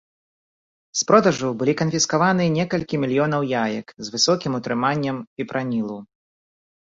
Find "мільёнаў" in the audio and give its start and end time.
3.03-3.45